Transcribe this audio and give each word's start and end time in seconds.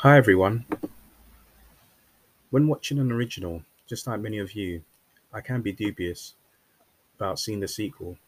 Hi 0.00 0.18
everyone. 0.18 0.66
When 2.50 2.68
watching 2.68 2.98
an 2.98 3.10
original, 3.10 3.62
just 3.86 4.06
like 4.06 4.20
many 4.20 4.36
of 4.36 4.52
you, 4.52 4.82
I 5.32 5.40
can 5.40 5.62
be 5.62 5.72
dubious 5.72 6.34
about 7.16 7.38
seeing 7.38 7.60
the 7.60 7.66
sequel. 7.66 8.18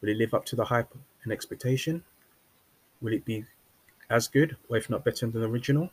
Will 0.00 0.08
it 0.08 0.16
live 0.16 0.32
up 0.32 0.46
to 0.46 0.56
the 0.56 0.64
hype 0.64 0.94
and 1.22 1.34
expectation? 1.34 2.02
Will 3.02 3.12
it 3.12 3.26
be 3.26 3.44
as 4.08 4.26
good, 4.26 4.56
or 4.70 4.78
if 4.78 4.88
not 4.88 5.04
better 5.04 5.26
than 5.26 5.38
the 5.38 5.46
original? 5.46 5.90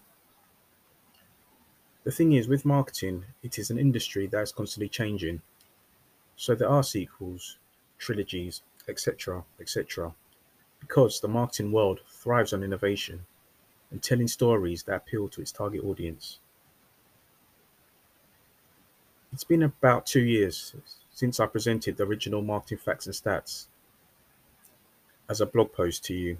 The 2.06 2.12
thing 2.12 2.32
is, 2.32 2.48
with 2.48 2.64
marketing, 2.64 3.26
it 3.44 3.60
is 3.60 3.70
an 3.70 3.78
industry 3.78 4.26
that 4.28 4.42
is 4.42 4.54
constantly 4.54 4.88
changing. 4.88 5.42
So 6.38 6.56
there 6.56 6.70
are 6.70 6.82
sequels, 6.82 7.58
trilogies, 7.98 8.62
etc., 8.88 9.44
etc., 9.60 10.16
because 10.80 11.20
the 11.20 11.28
marketing 11.28 11.74
world 11.74 12.00
thrives 12.10 12.54
on 12.54 12.64
innovation 12.64 13.26
and 13.96 14.04
telling 14.04 14.28
stories 14.28 14.84
that 14.84 14.96
appeal 14.98 15.30
to 15.30 15.40
its 15.40 15.54
target 15.54 15.82
audience. 15.82 16.40
It's 19.32 19.46
been 19.46 19.64
about 19.64 20.06
two 20.06 20.20
years 20.20 20.76
since 21.14 21.40
I 21.40 21.46
presented 21.46 21.96
the 21.96 22.04
original 22.04 22.42
Marketing 22.42 22.78
Facts 22.78 23.06
and 23.06 23.16
Stats 23.16 23.68
as 25.30 25.40
a 25.40 25.46
blog 25.46 25.72
post 25.72 26.04
to 26.04 26.16
you, 26.16 26.40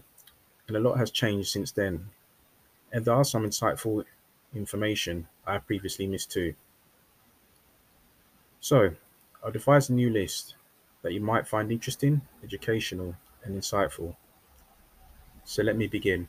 and 0.68 0.78
a 0.78 0.80
lot 0.80 0.98
has 0.98 1.12
changed 1.12 1.50
since 1.50 1.72
then. 1.72 2.10
And 2.92 3.06
there 3.06 3.16
are 3.16 3.26
some 3.26 3.44
insightful 3.44 4.06
information 4.56 5.28
I 5.48 5.54
have 5.54 5.68
previously 5.68 6.08
missed 6.08 6.32
too. 6.32 6.56
So, 8.60 8.96
I'll 9.42 9.52
devise 9.52 9.90
a 9.90 9.94
new 9.94 10.10
list 10.10 10.56
that 11.04 11.14
you 11.14 11.22
might 11.22 11.48
find 11.48 11.72
interesting, 11.72 12.22
educational, 12.44 13.16
and 13.46 13.58
insightful. 13.58 14.18
So 15.46 15.64
let 15.64 15.78
me 15.78 15.88
begin. 15.88 16.28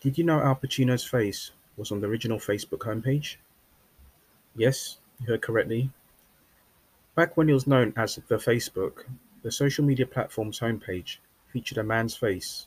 Did 0.00 0.16
you 0.16 0.24
know 0.24 0.40
Al 0.40 0.56
Pacino's 0.56 1.04
face 1.04 1.50
was 1.76 1.92
on 1.92 2.00
the 2.00 2.06
original 2.06 2.38
Facebook 2.38 2.86
homepage? 2.86 3.36
Yes, 4.56 4.96
you 5.20 5.26
heard 5.26 5.42
correctly. 5.42 5.90
Back 7.14 7.36
when 7.36 7.50
it 7.50 7.52
was 7.52 7.66
known 7.66 7.92
as 7.98 8.14
the 8.14 8.36
Facebook, 8.36 9.04
the 9.42 9.52
social 9.52 9.84
media 9.84 10.06
platform's 10.06 10.60
homepage 10.60 11.18
featured 11.52 11.76
a 11.76 11.82
man's 11.82 12.16
face, 12.16 12.66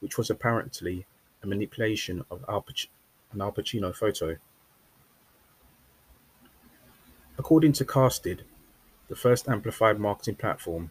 which 0.00 0.18
was 0.18 0.28
apparently 0.28 1.06
a 1.42 1.46
manipulation 1.46 2.22
of 2.30 2.44
Al 2.50 2.60
Pac- 2.60 2.90
an 3.32 3.40
Al 3.40 3.52
Pacino 3.52 3.94
photo. 3.94 4.36
According 7.38 7.72
to 7.74 7.86
Casted, 7.86 8.44
the 9.08 9.16
first 9.16 9.48
amplified 9.48 9.98
marketing 9.98 10.34
platform, 10.34 10.90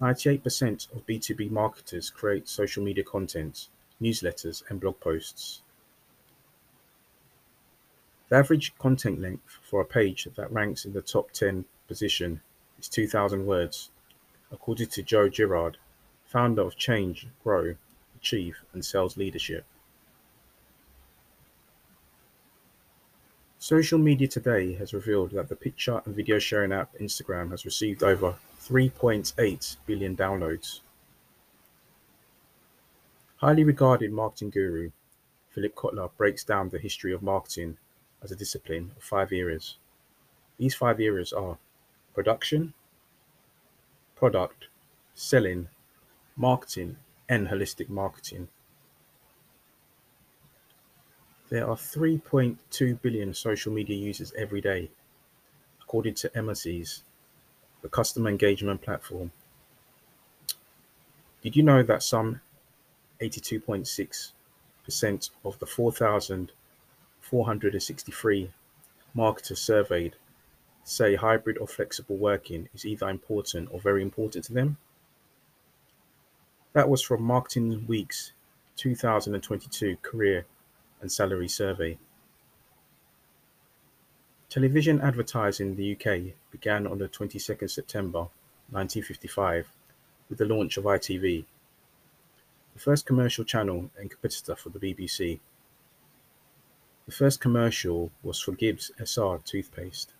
98% 0.00 0.90
of 0.94 1.06
B2B 1.06 1.50
marketers 1.50 2.08
create 2.08 2.48
social 2.48 2.82
media 2.82 3.04
content 3.04 3.68
newsletters, 4.04 4.62
and 4.68 4.80
blog 4.80 5.00
posts. 5.00 5.62
The 8.28 8.36
average 8.36 8.76
content 8.78 9.20
length 9.20 9.58
for 9.62 9.80
a 9.80 9.84
page 9.84 10.28
that 10.36 10.52
ranks 10.52 10.84
in 10.84 10.92
the 10.92 11.02
top 11.02 11.30
10 11.32 11.64
position 11.88 12.40
is 12.78 12.88
2,000 12.88 13.46
words, 13.46 13.90
according 14.52 14.88
to 14.88 15.02
Joe 15.02 15.28
Girard, 15.28 15.78
founder 16.26 16.62
of 16.62 16.76
Change, 16.76 17.26
Grow, 17.42 17.76
Achieve, 18.16 18.56
and 18.72 18.84
Sales 18.84 19.16
Leadership. 19.16 19.64
Social 23.58 23.98
media 23.98 24.28
today 24.28 24.74
has 24.74 24.92
revealed 24.92 25.30
that 25.30 25.48
the 25.48 25.56
picture 25.56 26.02
and 26.04 26.14
video 26.14 26.38
sharing 26.38 26.72
app 26.72 26.94
Instagram 27.00 27.50
has 27.50 27.64
received 27.64 28.02
over 28.02 28.34
3.8 28.60 29.76
billion 29.86 30.14
downloads. 30.14 30.80
Highly 33.44 33.64
regarded 33.64 34.10
marketing 34.10 34.48
guru 34.48 34.90
Philip 35.50 35.74
Kotler 35.74 36.10
breaks 36.16 36.44
down 36.44 36.70
the 36.70 36.78
history 36.78 37.12
of 37.12 37.22
marketing 37.22 37.76
as 38.22 38.32
a 38.32 38.36
discipline 38.36 38.92
of 38.96 39.02
five 39.02 39.32
areas. 39.32 39.76
These 40.56 40.74
five 40.74 40.98
areas 40.98 41.30
are 41.30 41.58
production, 42.14 42.72
product, 44.16 44.68
selling, 45.12 45.68
marketing, 46.36 46.96
and 47.28 47.48
holistic 47.48 47.90
marketing. 47.90 48.48
There 51.50 51.68
are 51.68 51.76
3.2 51.76 53.02
billion 53.02 53.34
social 53.34 53.74
media 53.74 53.98
users 53.98 54.32
every 54.38 54.62
day, 54.62 54.90
according 55.82 56.14
to 56.14 56.30
Emarsys, 56.30 57.02
the 57.82 57.90
customer 57.90 58.30
engagement 58.30 58.80
platform. 58.80 59.32
Did 61.42 61.56
you 61.56 61.62
know 61.62 61.82
that 61.82 62.02
some 62.02 62.40
82.6% 63.24 65.30
of 65.44 65.58
the 65.58 65.66
4,463 65.66 68.50
marketers 69.14 69.60
surveyed 69.60 70.14
say 70.84 71.16
hybrid 71.16 71.58
or 71.58 71.66
flexible 71.66 72.16
working 72.16 72.68
is 72.74 72.84
either 72.84 73.08
important 73.08 73.70
or 73.72 73.80
very 73.80 74.02
important 74.02 74.44
to 74.44 74.52
them. 74.52 74.76
That 76.74 76.90
was 76.90 77.02
from 77.02 77.22
Marketing 77.22 77.86
Week's 77.86 78.32
2022 78.76 79.96
Career 80.02 80.44
and 81.00 81.10
Salary 81.10 81.48
Survey. 81.48 81.96
Television 84.50 85.00
advertising 85.00 85.68
in 85.68 85.76
the 85.76 85.92
UK 85.92 86.34
began 86.50 86.86
on 86.86 86.98
the 86.98 87.08
22nd 87.08 87.70
September 87.70 88.26
1955 88.70 89.70
with 90.28 90.36
the 90.38 90.44
launch 90.44 90.76
of 90.76 90.84
ITV 90.84 91.46
the 92.74 92.80
first 92.80 93.06
commercial 93.06 93.44
channel 93.44 93.90
and 93.98 94.10
competitor 94.10 94.56
for 94.56 94.68
the 94.68 94.80
BBC. 94.80 95.38
The 97.06 97.12
first 97.12 97.40
commercial 97.40 98.10
was 98.22 98.40
for 98.40 98.52
Gibbs 98.52 98.90
SR 98.98 99.38
toothpaste. 99.44 100.12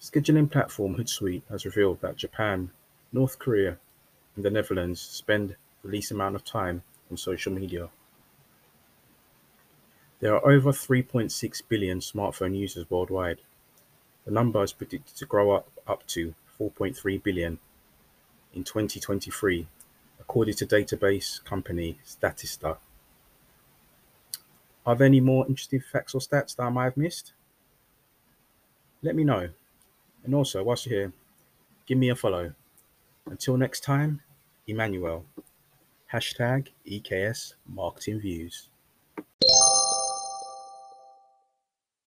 Scheduling 0.00 0.50
platform 0.50 0.96
Hootsuite 0.96 1.42
has 1.50 1.64
revealed 1.64 2.00
that 2.00 2.16
Japan, 2.16 2.70
North 3.12 3.38
Korea, 3.38 3.78
and 4.36 4.44
the 4.44 4.50
Netherlands 4.50 5.00
spend 5.00 5.56
the 5.82 5.88
least 5.88 6.10
amount 6.10 6.34
of 6.34 6.44
time 6.44 6.82
on 7.10 7.16
social 7.16 7.52
media. 7.52 7.88
There 10.20 10.34
are 10.34 10.50
over 10.50 10.72
3.6 10.72 11.62
billion 11.68 12.00
smartphone 12.00 12.56
users 12.56 12.88
worldwide. 12.88 13.40
The 14.24 14.30
number 14.30 14.62
is 14.62 14.72
predicted 14.72 15.14
to 15.16 15.26
grow 15.26 15.52
up, 15.52 15.68
up 15.86 16.06
to 16.08 16.34
4.3 16.58 17.22
billion 17.22 17.58
in 18.54 18.64
2023 18.64 19.66
according 20.24 20.54
to 20.54 20.66
database 20.66 21.44
company 21.44 21.98
Statista. 22.04 22.78
Are 24.86 24.96
there 24.96 25.06
any 25.06 25.20
more 25.20 25.46
interesting 25.46 25.80
facts 25.80 26.14
or 26.14 26.18
stats 26.18 26.56
that 26.56 26.62
I 26.62 26.70
might 26.70 26.84
have 26.84 26.96
missed? 26.96 27.34
Let 29.02 29.14
me 29.16 29.24
know. 29.24 29.50
And 30.24 30.34
also, 30.34 30.62
whilst 30.62 30.86
you're 30.86 30.98
here, 30.98 31.12
give 31.86 31.98
me 31.98 32.08
a 32.08 32.16
follow. 32.16 32.54
Until 33.26 33.58
next 33.58 33.80
time, 33.80 34.22
Emmanuel. 34.66 35.24
Hashtag 36.10 36.68
EKS 36.90 37.54
Marketing 37.66 38.18
Views. 38.18 38.68